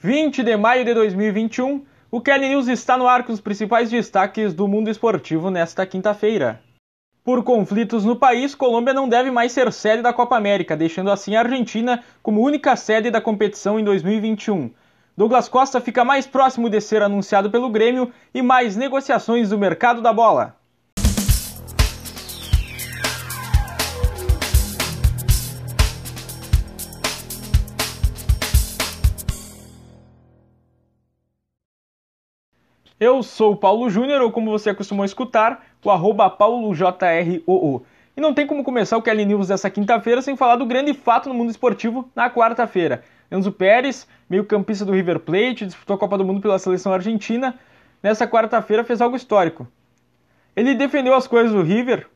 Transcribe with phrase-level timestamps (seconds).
[0.00, 4.54] 20 de maio de 2021, o Kelly News está no ar com os principais destaques
[4.54, 6.60] do mundo esportivo nesta quinta-feira.
[7.24, 11.34] Por conflitos no país, Colômbia não deve mais ser sede da Copa América, deixando assim
[11.34, 14.70] a Argentina como única sede da competição em 2021.
[15.16, 20.00] Douglas Costa fica mais próximo de ser anunciado pelo Grêmio e mais negociações do mercado
[20.00, 20.57] da bola.
[33.00, 37.86] Eu sou o Paulo Júnior, ou como você acostumou escutar, o arroba paulojroo.
[38.16, 41.28] E não tem como começar o Kelly News dessa quinta-feira sem falar do grande fato
[41.28, 43.04] no mundo esportivo na quarta-feira.
[43.30, 47.54] Enzo Pérez, meio-campista do River Plate, disputou a Copa do Mundo pela seleção argentina,
[48.02, 49.68] nessa quarta-feira fez algo histórico.
[50.56, 52.08] Ele defendeu as coisas do River,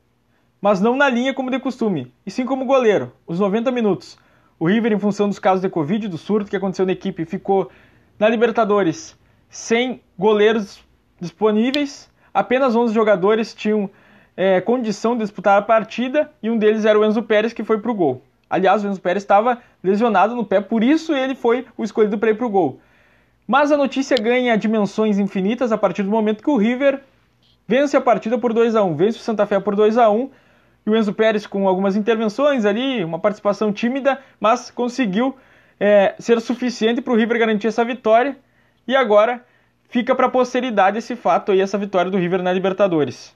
[0.59, 4.17] mas não na linha como de costume, e sim como goleiro, os 90 minutos.
[4.59, 7.71] O River, em função dos casos de Covid, do surto que aconteceu na equipe, ficou
[8.19, 9.17] na Libertadores
[9.53, 10.83] sem goleiros
[11.21, 13.87] disponíveis, apenas 11 jogadores tinham
[14.35, 17.77] é, condição de disputar a partida e um deles era o Enzo Pérez, que foi
[17.77, 18.23] para o gol.
[18.49, 22.31] Aliás, o Enzo Pérez estava lesionado no pé, por isso ele foi o escolhido para
[22.31, 22.79] ir para o gol.
[23.47, 27.01] Mas a notícia ganha dimensões infinitas a partir do momento que o River
[27.67, 30.31] vence a partida por 2 a 1 vence o Santa Fé por 2 a 1
[30.87, 35.37] e o Enzo Pérez com algumas intervenções ali, uma participação tímida, mas conseguiu
[35.79, 38.35] é, ser suficiente para o River garantir essa vitória
[38.87, 39.45] e agora
[39.89, 43.35] fica para a posteridade esse fato aí, essa vitória do River na Libertadores.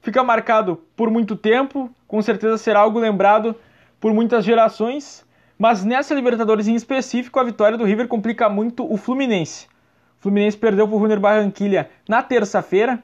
[0.00, 3.54] Fica marcado por muito tempo, com certeza será algo lembrado
[4.00, 5.26] por muitas gerações,
[5.58, 9.66] mas nessa Libertadores em específico, a vitória do River complica muito o Fluminense.
[10.18, 13.02] O Fluminense perdeu para o Junior Barranquilha na terça-feira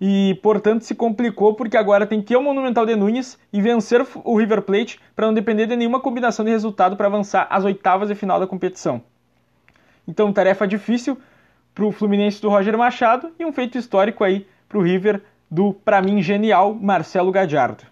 [0.00, 4.06] e, portanto, se complicou porque agora tem que ir ao Monumental de Nunes e vencer
[4.24, 8.08] o River Plate para não depender de nenhuma combinação de resultado para avançar às oitavas
[8.08, 9.02] de final da competição.
[10.06, 11.18] Então, tarefa difícil
[11.74, 15.72] para o Fluminense do Roger Machado e um feito histórico aí para o River do,
[15.72, 17.84] para mim, genial Marcelo Gadiardo.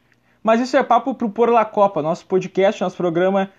[0.43, 3.51] Mas isso é papo para o Por La Copa, nosso podcast, nosso programa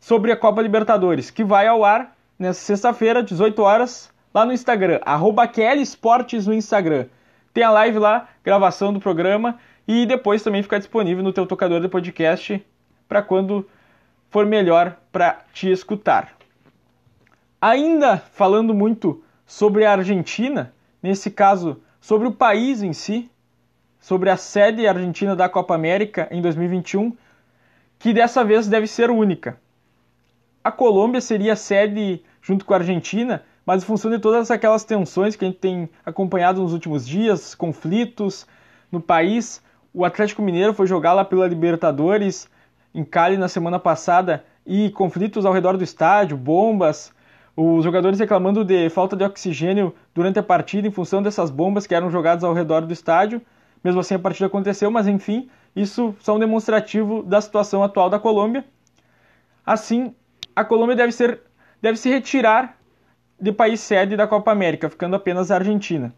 [0.00, 5.00] sobre a Copa Libertadores, que vai ao ar nessa sexta-feira, 18 horas, lá no Instagram,
[5.04, 7.06] arroba Esportes no Instagram.
[7.52, 11.80] Tem a live lá, gravação do programa, e depois também fica disponível no teu tocador
[11.80, 12.64] de podcast
[13.08, 13.68] para quando
[14.28, 16.34] for melhor para te escutar.
[17.66, 23.30] Ainda falando muito sobre a Argentina, nesse caso sobre o país em si,
[23.98, 27.16] sobre a sede argentina da Copa América em 2021,
[27.98, 29.58] que dessa vez deve ser única.
[30.62, 34.84] A Colômbia seria a sede junto com a Argentina, mas em função de todas aquelas
[34.84, 38.46] tensões que a gente tem acompanhado nos últimos dias, conflitos
[38.92, 39.62] no país,
[39.94, 42.46] o Atlético Mineiro foi jogar lá pela Libertadores
[42.94, 47.13] em Cali na semana passada e conflitos ao redor do estádio, bombas,
[47.56, 51.94] os jogadores reclamando de falta de oxigênio durante a partida em função dessas bombas que
[51.94, 53.40] eram jogadas ao redor do estádio.
[53.82, 58.18] Mesmo assim, a partida aconteceu, mas enfim, isso só um demonstrativo da situação atual da
[58.18, 58.64] Colômbia.
[59.64, 60.14] Assim,
[60.56, 61.40] a Colômbia deve, ser,
[61.80, 62.76] deve se retirar
[63.40, 66.12] de país sede da Copa América, ficando apenas a Argentina.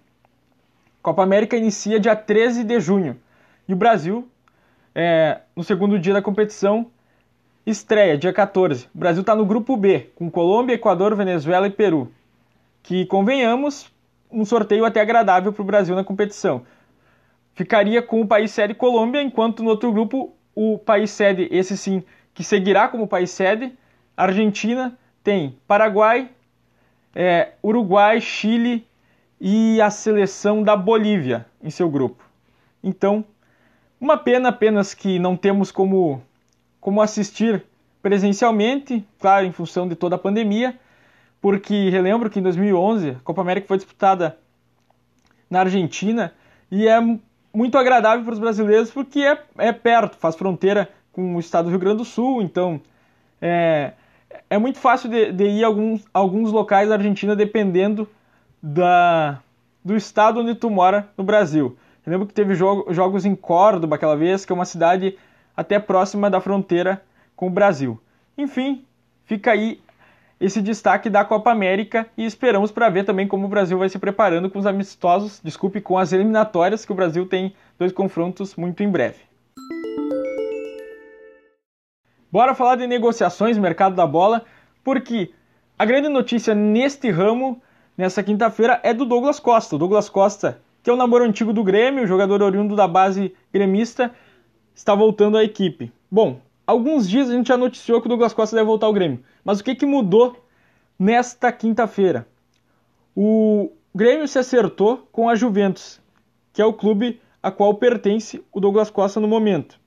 [1.00, 3.18] A Copa América inicia dia 13 de junho
[3.68, 4.28] e o Brasil,
[4.94, 6.90] é, no segundo dia da competição,
[7.66, 8.88] Estreia, dia 14.
[8.94, 12.12] O Brasil está no grupo B, com Colômbia, Equador, Venezuela e Peru.
[12.80, 13.92] Que, convenhamos,
[14.30, 16.64] um sorteio até agradável para o Brasil na competição.
[17.54, 22.04] Ficaria com o país sede Colômbia, enquanto no outro grupo o país sede, esse sim,
[22.32, 23.76] que seguirá como país sede,
[24.16, 26.30] Argentina, tem Paraguai,
[27.16, 28.86] é, Uruguai, Chile
[29.40, 32.22] e a seleção da Bolívia em seu grupo.
[32.80, 33.24] Então,
[34.00, 36.22] uma pena apenas que não temos como
[36.80, 37.64] como assistir
[38.02, 40.78] presencialmente, claro, em função de toda a pandemia,
[41.40, 44.38] porque relembro que em 2011 a Copa América foi disputada
[45.50, 46.32] na Argentina
[46.70, 46.98] e é
[47.52, 51.70] muito agradável para os brasileiros porque é, é perto, faz fronteira com o estado do
[51.70, 52.80] Rio Grande do Sul, então
[53.40, 53.92] é,
[54.50, 58.08] é muito fácil de, de ir a alguns, alguns locais da Argentina dependendo
[58.62, 59.40] da,
[59.84, 61.76] do estado onde tu mora no Brasil.
[62.04, 65.16] Eu lembro que teve jogo, jogos em Córdoba aquela vez, que é uma cidade
[65.56, 67.02] até próxima da fronteira
[67.34, 68.00] com o Brasil.
[68.36, 68.84] Enfim,
[69.24, 69.80] fica aí
[70.38, 73.98] esse destaque da Copa América e esperamos para ver também como o Brasil vai se
[73.98, 78.82] preparando com os amistosos, desculpe, com as eliminatórias, que o Brasil tem dois confrontos muito
[78.82, 79.20] em breve.
[82.30, 84.44] Bora falar de negociações, mercado da bola,
[84.84, 85.30] porque
[85.78, 87.62] a grande notícia neste ramo,
[87.96, 89.76] nessa quinta-feira, é do Douglas Costa.
[89.76, 94.12] O Douglas Costa, que é o namoro antigo do Grêmio, jogador oriundo da base gremista,
[94.76, 95.90] está voltando à equipe.
[96.10, 99.24] Bom, alguns dias a gente já noticiou que o Douglas Costa deve voltar ao Grêmio,
[99.42, 100.36] mas o que, que mudou
[100.98, 102.28] nesta quinta-feira.
[103.16, 105.98] O Grêmio se acertou com a Juventus,
[106.52, 109.80] que é o clube a qual pertence o Douglas Costa no momento.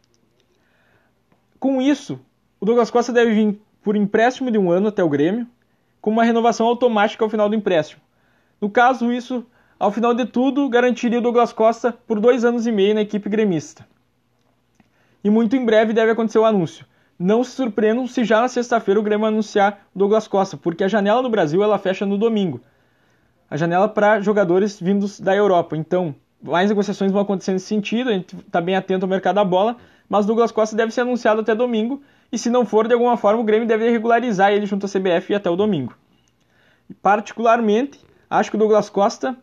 [1.59, 2.19] Com isso,
[2.59, 5.47] o Douglas Costa deve vir por empréstimo de um ano até o Grêmio,
[6.01, 8.01] com uma renovação automática ao final do empréstimo.
[8.59, 9.45] No caso, isso,
[9.77, 13.30] ao final de tudo, garantiria o Douglas Costa por dois anos e meio na equipe
[13.30, 13.86] gremista.
[15.24, 16.86] E muito em breve deve acontecer o anúncio.
[17.18, 21.21] Não se surpreendam se já na sexta-feira o Grêmio anunciar Douglas Costa, porque a janela
[21.21, 22.62] no Brasil ela fecha no domingo.
[23.50, 25.75] A janela para jogadores vindos da Europa.
[25.75, 29.44] Então, mais negociações vão acontecer nesse sentido, a gente está bem atento ao mercado da
[29.44, 29.75] bola,
[30.07, 32.01] mas Douglas Costa deve ser anunciado até domingo,
[32.31, 35.36] e se não for, de alguma forma, o Grêmio deve regularizar ele junto à CBF
[35.36, 35.94] até o domingo.
[37.01, 38.00] Particularmente,
[38.30, 39.36] acho que o Douglas Costa,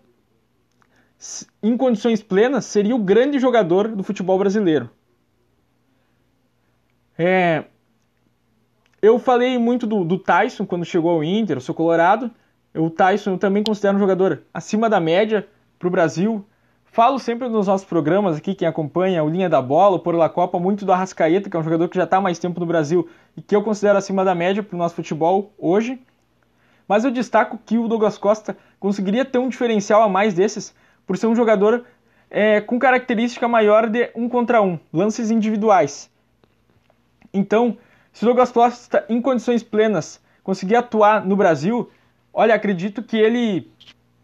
[1.63, 4.89] em condições plenas, seria o grande jogador do futebol brasileiro.
[7.19, 7.65] É,
[9.01, 12.31] eu falei muito do, do, Tyson quando chegou ao Inter, eu sou colorado.
[12.75, 15.47] O Tyson eu também considero um jogador acima da média
[15.79, 16.45] para o Brasil.
[16.85, 20.29] Falo sempre nos nossos programas aqui, quem acompanha o Linha da Bola, o Por La
[20.29, 23.09] Copa, muito do Arrascaeta, que é um jogador que já está mais tempo no Brasil
[23.37, 26.01] e que eu considero acima da média para o nosso futebol hoje.
[26.89, 30.75] Mas eu destaco que o Douglas Costa conseguiria ter um diferencial a mais desses
[31.07, 31.85] por ser um jogador
[32.31, 36.11] é, com característica maior de um contra um, lances individuais.
[37.37, 37.77] Então,
[38.13, 41.91] se o Douglas Costa, em condições plenas, conseguir atuar no Brasil,
[42.33, 43.71] olha, acredito que ele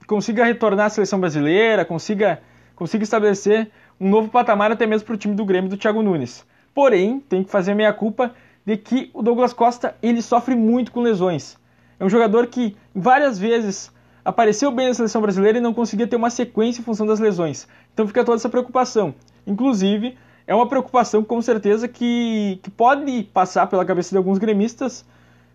[0.06, 2.41] consiga retornar à seleção brasileira, consiga,
[2.75, 3.70] consiga estabelecer
[4.00, 6.47] um novo patamar até mesmo para o time do Grêmio do Thiago Nunes.
[6.75, 11.00] Porém, tem que fazer meia culpa de que o Douglas Costa ele sofre muito com
[11.00, 11.58] lesões.
[12.00, 13.93] É um jogador que várias vezes
[14.25, 17.69] apareceu bem na seleção brasileira e não conseguia ter uma sequência em função das lesões.
[17.93, 19.15] Então fica toda essa preocupação.
[19.47, 20.17] Inclusive,
[20.47, 25.05] é uma preocupação com certeza que, que pode passar pela cabeça de alguns gremistas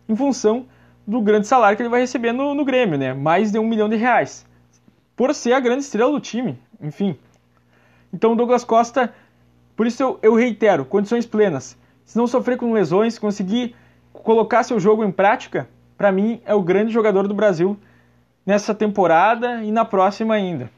[0.08, 0.66] em função
[1.06, 3.14] do grande salário que ele vai receber no, no Grêmio, né?
[3.14, 4.46] Mais de um milhão de reais.
[5.16, 7.18] Por ser a grande estrela do time, enfim.
[8.14, 9.14] Então Douglas Costa,
[9.76, 11.78] por isso eu, eu reitero, condições plenas.
[12.06, 13.76] Se não sofrer com lesões, conseguir
[14.14, 15.68] colocar seu jogo em prática,
[15.98, 17.78] para mim é o grande jogador do Brasil
[18.46, 20.70] nessa temporada e na próxima ainda.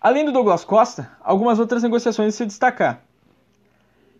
[0.00, 3.02] Além do Douglas Costa, algumas outras negociações se destacar.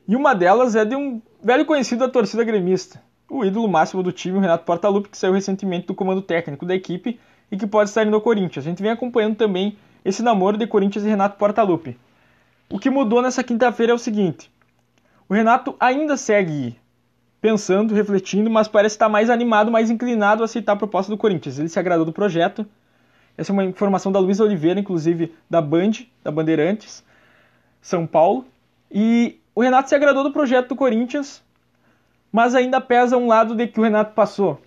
[0.06, 3.00] E uma delas é de um velho conhecido da torcida gremista,
[3.30, 6.74] o ídolo máximo do time, o Renato Portaluppi, que saiu recentemente do comando técnico da
[6.74, 7.18] equipe
[7.50, 8.66] e que pode estar indo ao Corinthians.
[8.66, 11.96] A gente vem acompanhando também esse namoro de Corinthians e Renato Portaluppi.
[12.68, 14.50] O que mudou nessa quinta-feira é o seguinte:
[15.28, 16.76] o Renato ainda segue
[17.40, 21.58] pensando, refletindo, mas parece estar mais animado, mais inclinado a aceitar a proposta do Corinthians.
[21.58, 22.66] Ele se agradou do projeto
[23.36, 25.92] essa é uma informação da Luísa Oliveira, inclusive da Band,
[26.22, 27.04] da Bandeirantes,
[27.80, 28.44] São Paulo.
[28.90, 31.42] E o Renato se agradou do projeto do Corinthians,
[32.30, 34.60] mas ainda pesa um lado de que o Renato passou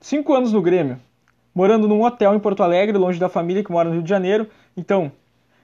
[0.00, 0.98] cinco anos no Grêmio,
[1.54, 4.48] morando num hotel em Porto Alegre, longe da família que mora no Rio de Janeiro.
[4.76, 5.10] Então,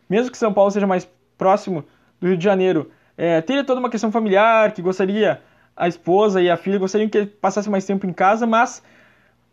[0.09, 1.09] mesmo que São Paulo seja mais
[1.39, 1.85] próximo
[2.21, 5.41] do Rio de Janeiro, é, teria toda uma questão familiar, que gostaria,
[5.77, 8.83] a esposa e a filha gostariam que ele passasse mais tempo em casa, mas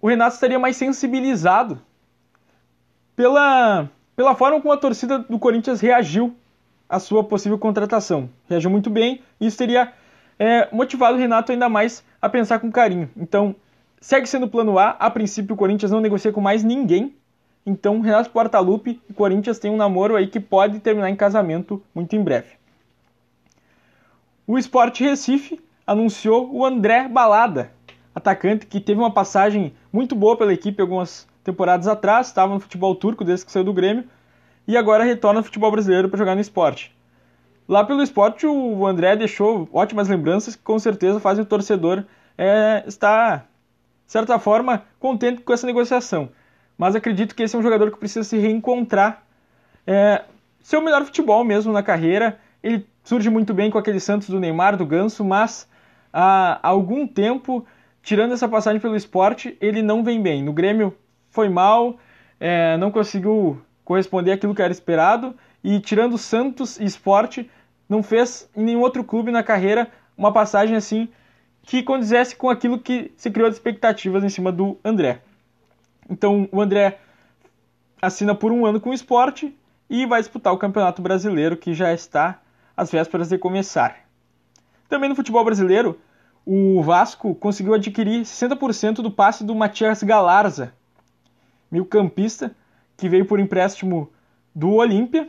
[0.02, 1.80] o Renato estaria mais sensibilizado
[3.15, 6.36] pela, pela forma como a torcida do Corinthians reagiu
[6.88, 8.30] à sua possível contratação.
[8.50, 9.94] Reagiu muito bem e isso teria
[10.38, 13.10] é, motivado o Renato ainda mais a pensar com carinho.
[13.15, 13.56] Então,
[14.01, 14.89] segue sendo o plano A.
[14.92, 17.16] A princípio, o Corinthians não negocia com mais ninguém.
[17.66, 22.16] Então, Renato Portaluppi e Corinthians têm um namoro aí que pode terminar em casamento muito
[22.16, 22.49] em breve.
[24.45, 27.71] O Sport Recife anunciou o André Balada,
[28.14, 32.95] atacante que teve uma passagem muito boa pela equipe algumas temporadas atrás, estava no futebol
[32.95, 34.06] turco desde que saiu do Grêmio,
[34.68, 36.95] e agora retorna ao futebol brasileiro para jogar no esporte.
[37.68, 42.04] Lá pelo esporte, o André deixou ótimas lembranças que com certeza fazem o torcedor
[42.38, 43.47] é, estar,
[44.06, 46.30] de certa forma, contente com essa negociação.
[46.78, 49.23] Mas acredito que esse é um jogador que precisa se reencontrar,
[49.88, 50.23] é,
[50.62, 52.40] seu melhor futebol mesmo na carreira.
[52.62, 55.68] Ele surge muito bem com aquele Santos do Neymar, do Ganso, mas
[56.12, 57.66] há algum tempo,
[58.02, 60.44] tirando essa passagem pelo esporte, ele não vem bem.
[60.44, 60.95] No Grêmio
[61.33, 61.97] foi mal,
[62.40, 67.49] é, não conseguiu corresponder àquilo que era esperado e tirando Santos e Esporte,
[67.90, 71.09] não fez em nenhum outro clube na carreira uma passagem assim
[71.63, 75.21] que condizesse com aquilo que se criou de expectativas em cima do André.
[76.07, 76.99] Então o André
[77.99, 79.57] assina por um ano com o esporte
[79.90, 82.40] e vai disputar o Campeonato Brasileiro que já está
[82.78, 83.95] às vésperas de começar.
[84.87, 85.99] Também no futebol brasileiro,
[86.45, 90.73] o Vasco conseguiu adquirir 60% do passe do Matias Galarza,
[91.73, 92.56] meio-campista,
[92.95, 94.11] que veio por empréstimo
[94.53, 95.27] do Olímpia.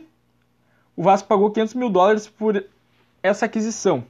[0.95, 2.63] O Vasco pagou 500 mil dólares por
[3.23, 4.03] essa aquisição.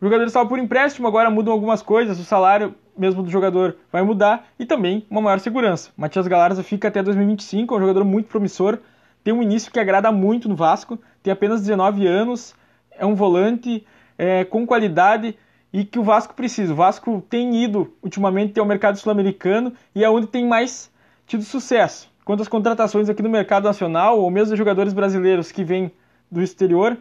[0.00, 4.02] O jogador estava por empréstimo, agora mudam algumas coisas, o salário mesmo do jogador vai
[4.02, 5.90] mudar e também uma maior segurança.
[5.96, 8.78] Matias Galarza fica até 2025, é um jogador muito promissor,
[9.22, 12.56] tem um início que agrada muito no Vasco, tem apenas 19 anos,
[12.90, 13.86] é um volante
[14.18, 15.38] é, com qualidade
[15.72, 16.72] e que o Vasco precisa.
[16.72, 20.91] O Vasco tem ido ultimamente ao mercado sul-americano e é onde tem mais
[21.32, 22.10] tido sucesso.
[22.26, 25.90] Quanto às contratações aqui no mercado nacional, ou mesmo jogadores brasileiros que vêm
[26.30, 26.98] do exterior,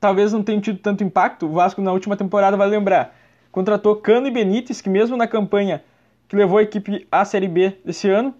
[0.00, 1.46] talvez não tenham tido tanto impacto.
[1.46, 3.14] O Vasco na última temporada, vai lembrar,
[3.52, 5.84] contratou Cano e Benítez, que mesmo na campanha
[6.26, 8.34] que levou a equipe à Série B desse ano,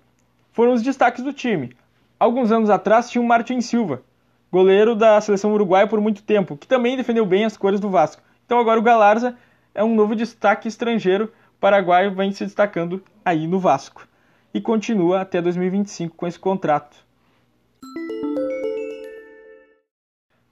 [0.53, 1.77] foram os destaques do time.
[2.19, 4.03] Alguns anos atrás tinha o Martin Silva,
[4.51, 8.23] goleiro da seleção uruguaia por muito tempo, que também defendeu bem as cores do Vasco.
[8.47, 9.37] Então agora o Galarza
[9.75, 14.09] é um novo destaque estrangeiro, o paraguaio vem se destacando aí no Vasco.
[14.53, 16.97] E continua até 2025 com esse contrato.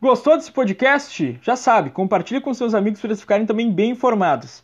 [0.00, 1.38] Gostou desse podcast?
[1.42, 4.62] Já sabe, compartilhe com seus amigos para eles ficarem também bem informados.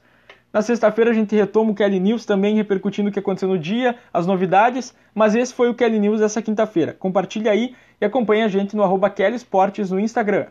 [0.53, 3.97] Na sexta-feira a gente retoma o Kelly News também repercutindo o que aconteceu no dia,
[4.13, 6.93] as novidades, mas esse foi o Kelly News dessa quinta-feira.
[6.93, 10.49] Compartilhe aí e acompanhe a gente no arroba Kelly Esportes no Instagram.